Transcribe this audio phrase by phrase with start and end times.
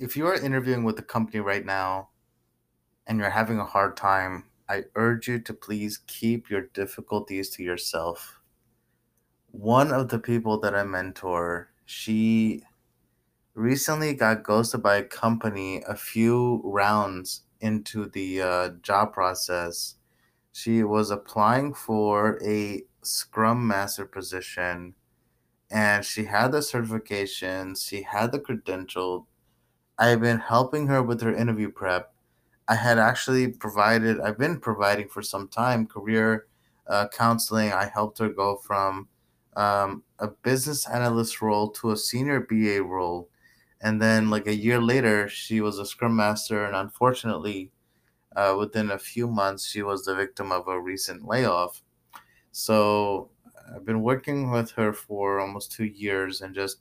[0.00, 2.08] if you are interviewing with a company right now
[3.06, 7.62] and you're having a hard time, I urge you to please keep your difficulties to
[7.62, 8.40] yourself.
[9.50, 12.62] One of the people that I mentor, she
[13.54, 19.96] recently got ghosted by a company a few rounds into the uh, job process.
[20.52, 24.94] She was applying for a Scrum Master position
[25.70, 29.26] and she had the certification, she had the credential.
[30.00, 32.12] I've been helping her with her interview prep.
[32.66, 36.46] I had actually provided, I've been providing for some time career
[36.88, 37.72] uh, counseling.
[37.72, 39.08] I helped her go from
[39.56, 43.28] um, a business analyst role to a senior BA role.
[43.82, 46.64] And then, like a year later, she was a scrum master.
[46.64, 47.70] And unfortunately,
[48.34, 51.82] uh, within a few months, she was the victim of a recent layoff.
[52.52, 53.30] So
[53.74, 56.78] I've been working with her for almost two years and just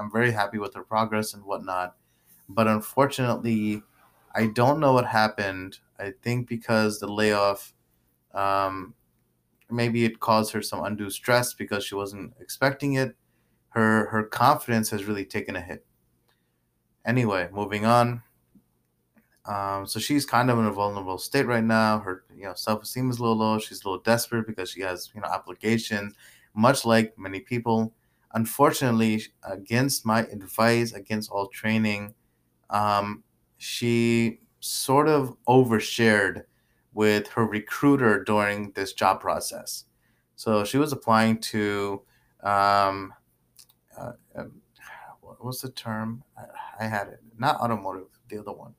[0.00, 1.94] I'm very happy with her progress and whatnot.
[2.48, 3.82] But unfortunately,
[4.34, 5.78] I don't know what happened.
[5.98, 7.74] I think because the layoff,
[8.34, 8.94] um,
[9.70, 13.16] maybe it caused her some undue stress because she wasn't expecting it.
[13.70, 15.84] Her her confidence has really taken a hit.
[17.04, 18.22] Anyway, moving on.
[19.44, 21.98] Um, so she's kind of in a vulnerable state right now.
[22.00, 23.58] Her you know self esteem is a little low.
[23.58, 26.14] She's a little desperate because she has you know obligations,
[26.54, 27.92] much like many people.
[28.34, 32.14] Unfortunately, against my advice, against all training,
[32.70, 33.22] um,
[33.56, 36.44] she sort of overshared
[36.94, 39.84] with her recruiter during this job process.
[40.36, 42.02] So she was applying to,
[42.42, 43.12] um,
[43.96, 44.52] uh, um,
[45.20, 46.22] what was the term?
[46.36, 47.20] I, I, had it.
[47.38, 48.74] Not automotive, the other one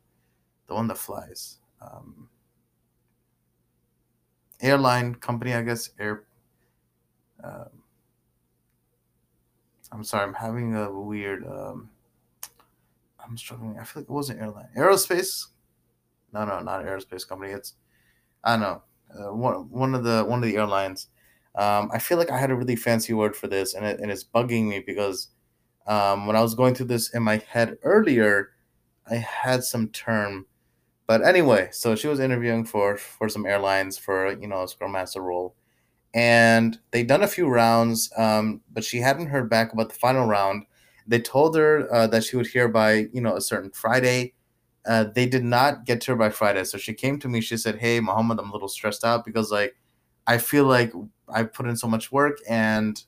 [0.70, 1.58] the one that flies.
[1.82, 2.30] Um,
[4.62, 5.90] airline company, I guess.
[6.00, 6.24] Air.
[7.44, 7.70] Um,
[9.92, 11.46] I'm sorry, I'm having a weird.
[11.46, 11.90] Um,
[13.30, 13.78] I'm struggling.
[13.80, 14.70] I feel like it wasn't airline.
[14.76, 15.48] Aerospace.
[16.34, 17.52] No, no, not aerospace company.
[17.52, 17.76] It's
[18.44, 18.84] I don't know.
[19.14, 21.08] Uh, one one of the one of the airlines.
[21.56, 24.12] Um, I feel like I had a really fancy word for this, and it, and
[24.12, 25.30] it's bugging me because
[25.88, 28.52] um, when I was going through this in my head earlier,
[29.10, 30.46] I had some term
[31.10, 34.92] but anyway, so she was interviewing for for some airlines for you know a scrum
[34.92, 35.56] master role,
[36.14, 40.28] and they'd done a few rounds, um, but she hadn't heard back about the final
[40.28, 40.66] round.
[41.10, 44.36] They told her uh, that she would hear by you know a certain Friday.
[44.88, 47.42] Uh, they did not get to her by Friday, so she came to me.
[47.42, 49.76] She said, "Hey, Mohammad, I'm a little stressed out because like
[50.28, 50.94] I feel like
[51.28, 53.04] I put in so much work, and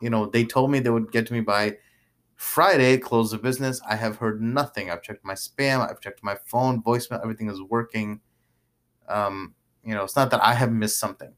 [0.00, 1.76] you know they told me they would get to me by
[2.36, 3.80] Friday, close the business.
[3.88, 4.90] I have heard nothing.
[4.90, 5.88] I've checked my spam.
[5.88, 7.20] I've checked my phone, voicemail.
[7.22, 8.20] Everything is working.
[9.08, 9.54] Um,
[9.84, 11.32] you know, it's not that I have missed something.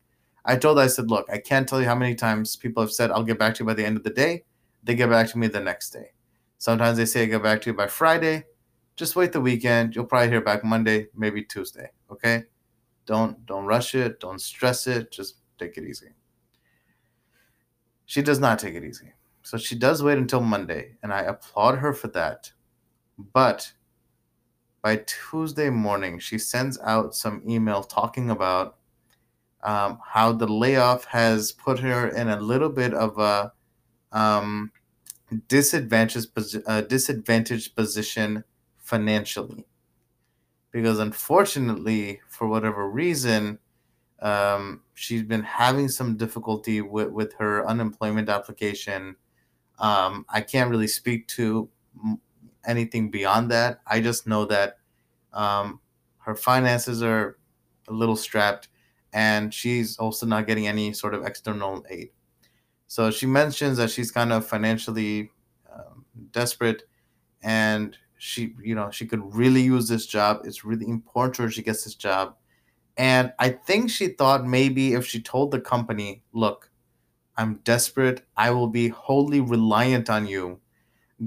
[0.44, 3.10] I told I said, look, I can't tell you how many times people have said
[3.10, 4.44] I'll get back to you by the end of the day.
[4.82, 6.12] They get back to me the next day.
[6.58, 8.44] Sometimes they say I get back to you by Friday.
[8.96, 9.94] Just wait the weekend.
[9.94, 11.90] You'll probably hear back Monday, maybe Tuesday.
[12.10, 12.44] Okay?
[13.06, 14.20] Don't don't rush it.
[14.20, 15.10] Don't stress it.
[15.10, 16.08] Just take it easy.
[18.06, 19.12] She does not take it easy.
[19.42, 22.52] So she does wait until Monday, and I applaud her for that.
[23.32, 23.72] But
[24.82, 28.76] by Tuesday morning, she sends out some email talking about
[29.62, 33.52] um, how the layoff has put her in a little bit of a
[34.12, 34.72] um,
[35.48, 36.28] disadvantaged,
[36.66, 38.44] uh, disadvantaged position
[38.78, 39.64] financially.
[40.72, 43.58] Because unfortunately, for whatever reason,
[44.22, 49.16] um, she's been having some difficulty with, with her unemployment application
[49.80, 51.68] um, I can't really speak to
[52.66, 53.80] anything beyond that.
[53.86, 54.76] I just know that
[55.32, 55.80] um,
[56.18, 57.38] her finances are
[57.88, 58.68] a little strapped,
[59.12, 62.10] and she's also not getting any sort of external aid.
[62.90, 65.30] So she mentions that she's kind of financially
[65.72, 66.82] um, desperate,
[67.40, 70.40] and she, you know, she could really use this job.
[70.42, 72.34] It's really important to her she gets this job.
[72.96, 76.68] And I think she thought maybe if she told the company, look,
[77.36, 78.26] I'm desperate.
[78.36, 80.58] I will be wholly reliant on you.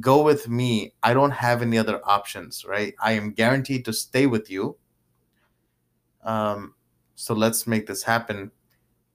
[0.02, 0.94] Go with me.
[1.02, 2.94] I don't have any other options, right?
[3.02, 4.76] I am guaranteed to stay with you.
[6.26, 6.76] Um,
[7.16, 8.52] so let's make this happen.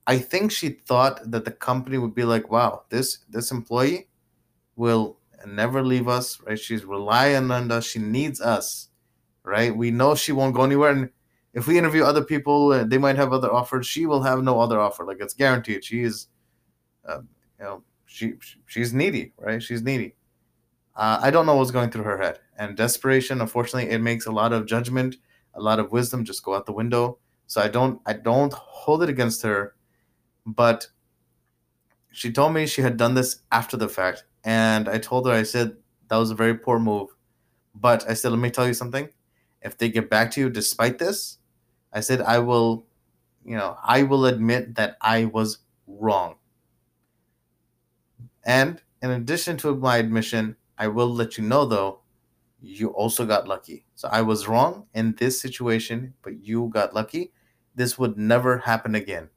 [0.08, 4.08] I think she thought that the company would be like, wow, this this employee
[4.74, 6.58] will never leave us, right?
[6.58, 7.86] She's relying on us.
[7.86, 8.88] She needs us,
[9.44, 9.76] right?
[9.76, 10.92] We know she won't go anywhere.
[10.92, 11.10] And
[11.52, 13.86] if we interview other people, uh, they might have other offers.
[13.86, 15.04] She will have no other offer.
[15.04, 15.84] Like it's guaranteed.
[15.84, 16.28] She is
[17.06, 17.20] uh,
[17.58, 18.34] you know, she
[18.66, 19.62] she's needy, right?
[19.62, 20.14] She's needy.
[20.96, 22.40] Uh, I don't know what's going through her head.
[22.58, 25.16] And desperation, unfortunately, it makes a lot of judgment,
[25.54, 27.18] a lot of wisdom just go out the window.
[27.46, 29.74] So I don't I don't hold it against her,
[30.56, 30.88] but
[32.12, 35.42] she told me she had done this after the fact, and I told her I
[35.44, 35.76] said
[36.08, 37.10] that was a very poor move,
[37.74, 39.10] But I said, let me tell you something.
[39.62, 41.38] If they get back to you despite this,
[41.92, 42.86] I said, I will,
[43.44, 46.36] you know, I will admit that I was wrong.
[48.44, 52.00] And in addition to my admission, I will let you know though,
[52.60, 53.86] you also got lucky.
[53.96, 57.32] So I was wrong in this situation, but you got lucky.
[57.74, 59.30] This would never happen again.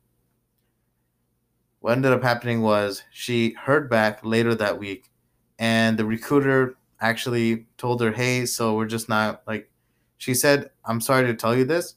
[1.81, 5.11] What ended up happening was she heard back later that week,
[5.59, 9.69] and the recruiter actually told her, Hey, so we're just not like,
[10.17, 11.95] she said, I'm sorry to tell you this.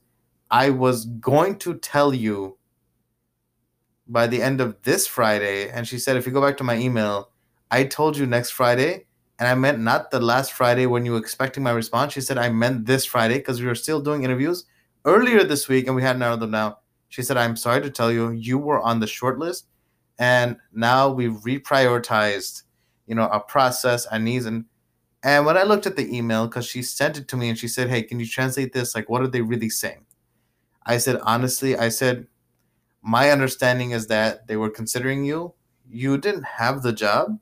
[0.51, 2.57] I was going to tell you
[4.07, 5.69] by the end of this Friday.
[5.71, 7.31] And she said, if you go back to my email,
[7.71, 9.07] I told you next Friday.
[9.39, 12.13] And I meant not the last Friday when you were expecting my response.
[12.13, 14.65] She said, I meant this Friday because we were still doing interviews
[15.05, 16.77] earlier this week and we had narrowed them down.
[17.09, 19.67] She said, I'm sorry to tell you, you were on the short list.
[20.19, 22.63] And now we've reprioritized,
[23.07, 24.47] you know, our process, our needs.
[24.47, 24.67] And
[25.23, 27.69] and when I looked at the email, because she sent it to me and she
[27.69, 28.95] said, Hey, can you translate this?
[28.95, 30.05] Like, what are they really saying?
[30.87, 32.27] I said, honestly, I said,
[33.03, 35.55] my understanding is that they were considering you.
[35.89, 37.39] You didn't have the job,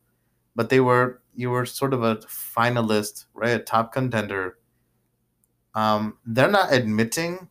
[0.56, 3.52] but they were you were sort of a finalist, right?
[3.52, 4.58] A top contender.
[5.74, 7.48] Um, they're not admitting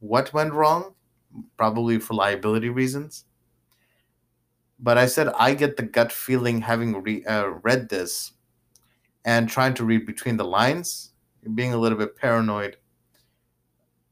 [0.00, 0.94] what went wrong,
[1.56, 3.24] probably for liability reasons.
[4.82, 8.32] But I said I get the gut feeling having re- uh, read this
[9.24, 11.12] and trying to read between the lines,
[11.54, 12.78] being a little bit paranoid.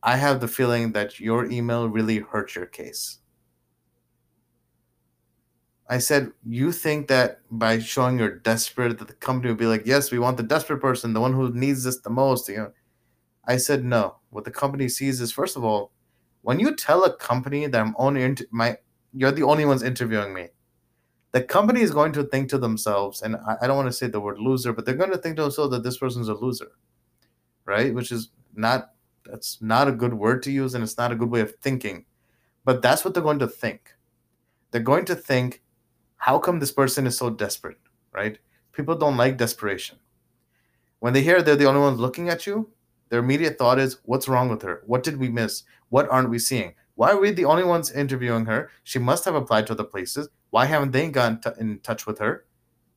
[0.03, 3.19] I have the feeling that your email really hurt your case.
[5.91, 9.87] I said, you think that by showing you're desperate, that the company would be like,
[9.87, 12.49] yes, we want the desperate person, the one who needs this the most.
[12.49, 12.73] You know,
[13.47, 14.19] I said no.
[14.29, 15.93] What the company sees is, first of all,
[16.43, 18.76] when you tell a company that I'm only inter- my,
[19.15, 20.49] you're the only ones interviewing me.
[21.33, 24.07] The company is going to think to themselves, and I, I don't want to say
[24.07, 26.73] the word loser, but they're going to think to themselves that this person's a loser,
[27.67, 27.95] right?
[27.95, 28.93] Which is not
[29.25, 32.07] that's not a good word to use, and it's not a good way of thinking.
[32.65, 33.95] But that's what they're going to think.
[34.71, 35.63] They're going to think
[36.17, 37.79] how come this person is so desperate,
[38.13, 38.39] right?
[38.73, 39.99] People don't like desperation.
[41.01, 42.71] When they hear they're the only ones looking at you,
[43.09, 44.83] their immediate thought is, what's wrong with her?
[44.87, 45.63] What did we miss?
[45.89, 46.75] What aren't we seeing?
[46.99, 48.71] Why are we the only ones interviewing her?
[48.83, 50.29] She must have applied to other places.
[50.50, 52.45] Why haven't they gotten t- in touch with her?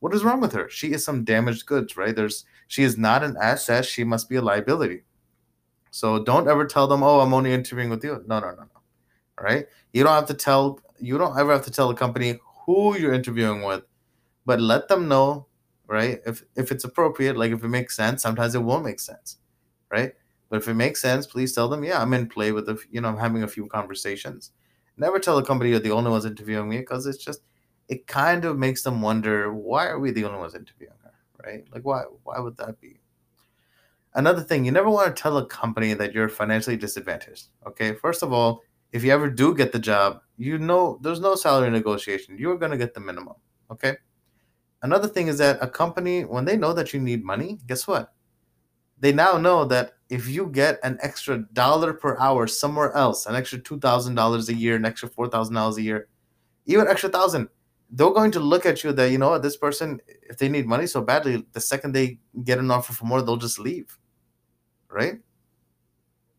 [0.00, 0.68] What is wrong with her?
[0.68, 2.16] She is some damaged goods, right?
[2.16, 3.84] There's she is not an asset.
[3.84, 5.02] She must be a liability.
[5.92, 8.80] So don't ever tell them, "Oh, I'm only interviewing with you." No, no, no, no.
[9.38, 9.66] All right?
[9.92, 10.80] You don't have to tell.
[11.00, 13.84] You don't ever have to tell the company who you're interviewing with,
[14.46, 15.46] but let them know,
[15.88, 16.20] right?
[16.26, 19.38] If if it's appropriate, like if it makes sense, sometimes it won't make sense,
[19.90, 20.14] right?
[20.52, 23.00] But if it makes sense, please tell them, yeah, I'm in play with the, you
[23.00, 24.50] know, I'm having a few conversations.
[24.98, 27.40] Never tell a company you're the only ones interviewing me because it's just,
[27.88, 31.64] it kind of makes them wonder why are we the only ones interviewing her, right?
[31.72, 33.00] Like why why would that be?
[34.12, 37.46] Another thing, you never want to tell a company that you're financially disadvantaged.
[37.66, 38.60] Okay, first of all,
[38.92, 42.36] if you ever do get the job, you know there's no salary negotiation.
[42.38, 43.36] You're going to get the minimum.
[43.70, 43.96] Okay.
[44.82, 48.12] Another thing is that a company, when they know that you need money, guess what?
[49.02, 53.34] They now know that if you get an extra dollar per hour somewhere else, an
[53.34, 56.08] extra $2,000 a year, an extra $4,000 a year,
[56.66, 57.48] even extra thousand,
[57.90, 60.66] they're going to look at you that, you know what, this person, if they need
[60.66, 63.98] money so badly, the second they get an offer for more, they'll just leave.
[64.88, 65.18] Right?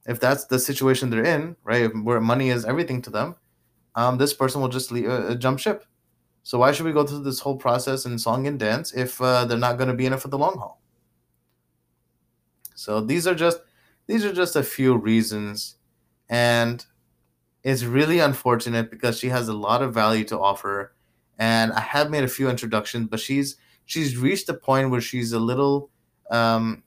[0.05, 3.35] if that's the situation they're in, right, where money is everything to them,
[3.95, 5.85] um, this person will just leave, uh, jump ship.
[6.43, 9.45] So why should we go through this whole process and song and dance if uh,
[9.45, 10.82] they're not going to be in it for the long haul?
[12.75, 13.59] So these are just
[14.07, 15.77] these are just a few reasons,
[16.29, 16.85] and
[17.63, 20.93] it's really unfortunate because she has a lot of value to offer,
[21.37, 25.31] and I have made a few introductions, but she's she's reached a point where she's
[25.33, 25.89] a little
[26.31, 26.83] um,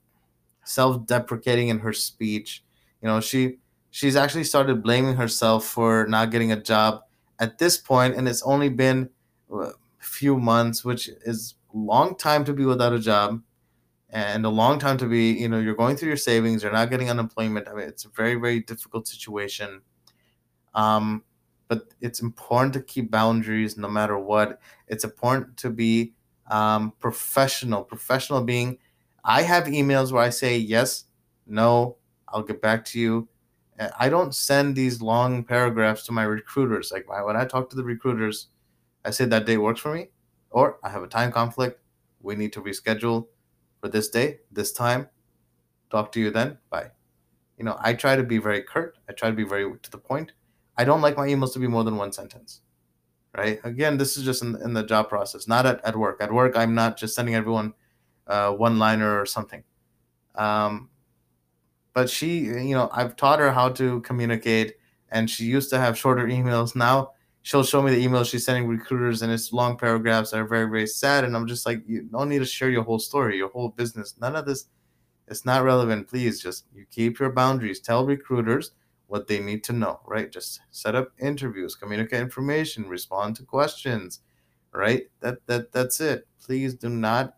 [0.63, 2.63] self-deprecating in her speech.
[3.01, 3.57] You know, she
[3.91, 7.01] she's actually started blaming herself for not getting a job
[7.39, 9.09] at this point, and it's only been
[9.51, 13.41] a few months, which is long time to be without a job
[14.09, 16.89] and a long time to be you know you're going through your savings you're not
[16.89, 19.81] getting unemployment i mean it's a very very difficult situation
[20.75, 21.23] um,
[21.67, 26.13] but it's important to keep boundaries no matter what it's important to be
[26.49, 28.77] um, professional professional being
[29.25, 31.05] i have emails where i say yes
[31.45, 31.97] no
[32.29, 33.27] I'll get back to you.
[33.99, 36.91] I don't send these long paragraphs to my recruiters.
[36.91, 38.47] Like when I talk to the recruiters,
[39.05, 40.09] I say that day works for me,
[40.49, 41.79] or I have a time conflict.
[42.21, 43.27] We need to reschedule
[43.81, 45.09] for this day, this time.
[45.89, 46.57] Talk to you then.
[46.69, 46.91] Bye.
[47.57, 48.97] You know, I try to be very curt.
[49.09, 50.33] I try to be very to the point.
[50.77, 52.61] I don't like my emails to be more than one sentence.
[53.35, 53.59] Right?
[53.63, 56.21] Again, this is just in, in the job process, not at, at work.
[56.21, 57.73] At work, I'm not just sending everyone
[58.27, 59.63] uh, one liner or something
[60.35, 60.89] Um,
[61.93, 64.75] but she, you know, I've taught her how to communicate,
[65.11, 66.75] and she used to have shorter emails.
[66.75, 67.11] Now
[67.47, 70.69] she'll show me the emails she's sending recruiters, and it's long paragraphs that are very,
[70.69, 71.23] very sad.
[71.23, 74.15] And I'm just like, you don't need to share your whole story, your whole business.
[74.19, 74.65] None of this,
[75.29, 76.09] it's not relevant.
[76.09, 77.79] Please just you keep your boundaries.
[77.79, 78.71] Tell recruiters
[79.05, 80.29] what they need to know, right?
[80.29, 84.19] Just set up interviews, communicate information, respond to questions,
[84.73, 85.03] right?
[85.21, 86.27] That that that's it.
[86.43, 87.35] Please do not.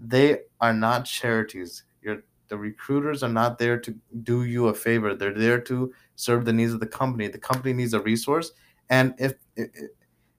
[0.00, 1.84] They are not charities.
[2.00, 5.14] You're the recruiters are not there to do you a favor.
[5.14, 7.28] They're there to serve the needs of the company.
[7.28, 8.52] The company needs a resource,
[8.90, 9.34] and if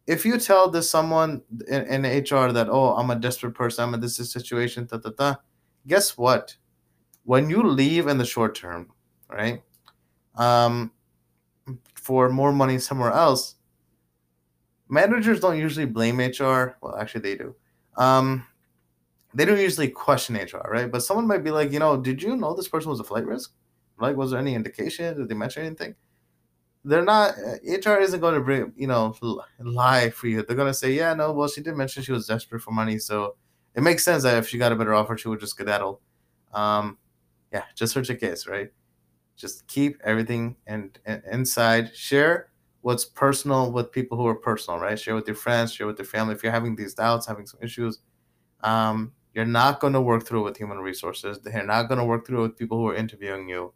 [0.07, 3.93] if you tell this someone in, in HR that oh I'm a desperate person, I'm
[3.93, 5.35] in this situation, da da da,
[5.85, 6.55] guess what?
[7.23, 8.91] When you leave in the short term,
[9.29, 9.61] right?
[10.35, 10.91] Um,
[11.95, 13.55] for more money somewhere else,
[14.87, 16.77] managers don't usually blame HR.
[16.81, 17.55] Well, actually, they do.
[17.97, 18.45] Um,
[19.33, 20.89] they don't usually question HR, right?
[20.91, 23.25] But someone might be like, you know, did you know this person was a flight
[23.25, 23.51] risk?
[23.99, 25.17] Like, was there any indication?
[25.17, 25.95] Did they mention anything?
[26.87, 27.35] They're not.
[27.63, 29.13] HR isn't going to bring, you know,
[29.59, 30.41] lie for you.
[30.41, 32.97] They're going to say, yeah, no, well, she did mention she was desperate for money,
[32.97, 33.35] so
[33.75, 35.99] it makes sense that if she got a better offer, she would just skedaddle.
[36.53, 36.97] Um,
[37.51, 38.69] yeah, just search a case, right?
[39.35, 40.97] Just keep everything and
[41.29, 41.93] inside.
[41.93, 42.51] Share
[42.81, 44.97] what's personal with people who are personal, right?
[44.97, 46.35] Share with your friends, share with your family.
[46.35, 47.99] If you're having these doubts, having some issues,
[48.63, 51.39] um, you're not going to work through it with human resources.
[51.43, 53.73] They're not going to work through it with people who are interviewing you.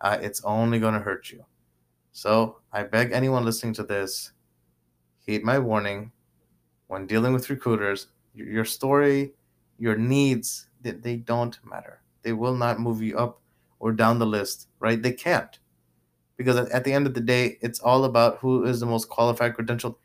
[0.00, 1.44] Uh, it's only going to hurt you.
[2.14, 4.32] So I beg anyone listening to this,
[5.26, 6.12] heed my warning.
[6.86, 9.34] When dealing with recruiters, your story,
[9.78, 12.00] your needs, they, don't matter.
[12.22, 13.42] They will not move you up
[13.80, 15.02] or down the list, right?
[15.02, 15.58] They can't.
[16.36, 19.54] Because at the end of the day, it's all about who is the most qualified,
[19.54, 19.96] credentialed.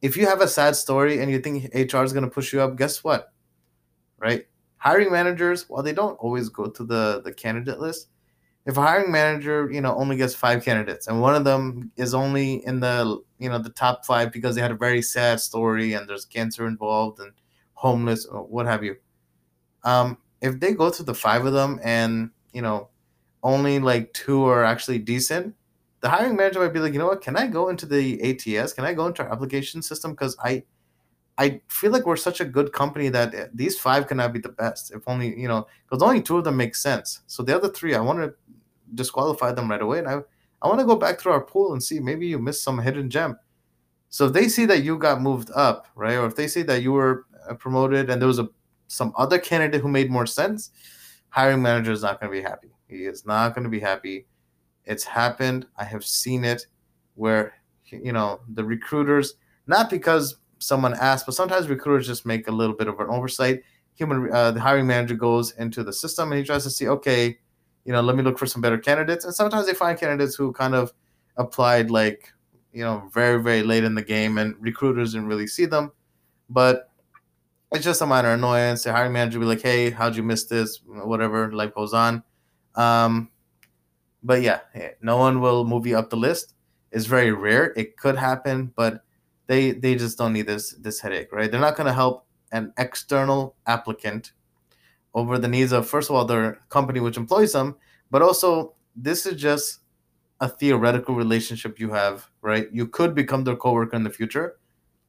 [0.00, 2.60] If you have a sad story and you think HR is going to push you
[2.60, 3.32] up, guess what?
[4.18, 4.46] right?
[4.78, 8.08] Hiring managers, while they don't always go to the the candidate list,
[8.66, 12.14] if a hiring manager, you know, only gets five candidates and one of them is
[12.14, 15.92] only in the you know the top five because they had a very sad story
[15.92, 17.32] and there's cancer involved and
[17.74, 18.96] homeless or what have you.
[19.84, 22.88] Um, if they go to the five of them and you know
[23.44, 25.54] only like two are actually decent,
[26.00, 28.72] the hiring manager might be like, you know what, can I go into the ATS?
[28.72, 30.10] Can I go into our application system?
[30.10, 30.64] Because I
[31.38, 34.48] I feel like we're such a good company that eh, these five cannot be the
[34.48, 34.92] best.
[34.92, 37.20] If only you know, because only two of them make sense.
[37.28, 38.34] So the other three, I want to
[38.94, 40.20] disqualify them right away, and I
[40.62, 43.10] I want to go back through our pool and see maybe you missed some hidden
[43.10, 43.38] gem.
[44.08, 46.82] So if they see that you got moved up, right, or if they see that
[46.82, 48.48] you were uh, promoted and there was a
[48.88, 50.70] some other candidate who made more sense,
[51.28, 52.68] hiring manager is not going to be happy.
[52.88, 54.26] He is not going to be happy.
[54.84, 55.66] It's happened.
[55.76, 56.66] I have seen it
[57.14, 57.54] where
[57.90, 59.34] you know the recruiters
[59.66, 63.62] not because someone asked, but sometimes recruiters just make a little bit of an oversight.
[63.94, 67.38] Human, uh, the hiring manager goes into the system and he tries to see, okay,
[67.86, 69.24] you know, let me look for some better candidates.
[69.24, 70.92] And sometimes they find candidates who kind of
[71.36, 72.32] applied like,
[72.72, 75.92] you know, very, very late in the game and recruiters didn't really see them.
[76.50, 76.90] But
[77.72, 78.82] it's just a minor annoyance.
[78.82, 80.80] The hiring manager will be like, hey, how'd you miss this?
[80.84, 82.24] Whatever, life goes on.
[82.74, 83.30] Um,
[84.22, 84.60] but yeah,
[85.00, 86.54] no one will move you up the list.
[86.90, 87.72] It's very rare.
[87.76, 89.02] It could happen, but
[89.46, 91.50] they they just don't need this this headache, right?
[91.50, 94.32] They're not going to help an external applicant
[95.16, 97.74] over the needs of first of all their company which employs them,
[98.12, 99.80] but also this is just
[100.40, 102.68] a theoretical relationship you have, right?
[102.72, 104.58] You could become their coworker in the future.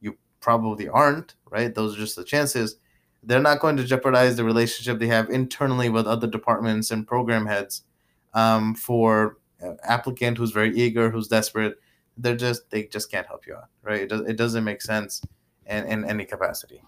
[0.00, 1.72] You probably aren't, right?
[1.72, 2.76] Those are just the chances.
[3.22, 7.46] They're not going to jeopardize the relationship they have internally with other departments and program
[7.46, 7.82] heads
[8.34, 9.38] um, for
[9.84, 11.78] applicant who's very eager, who's desperate
[12.18, 14.02] they're just they just can't help you out, right?
[14.02, 15.22] It, does, it doesn't make sense
[15.66, 16.82] in, in any capacity.